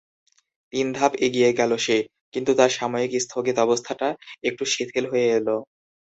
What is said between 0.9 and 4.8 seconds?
ধাপ এগিয়ে গেল সে, কিন্তু তার সাময়িক স্থগিত অবস্থাটা একটু